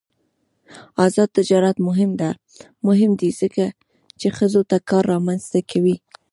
آزاد 1.05 1.29
تجارت 1.37 1.77
مهم 2.89 3.11
دی 3.19 3.29
ځکه 3.41 3.65
چې 4.19 4.27
ښځو 4.37 4.61
ته 4.69 4.77
کار 4.89 5.03
رامنځته 5.13 5.59
کوي. 5.71 5.95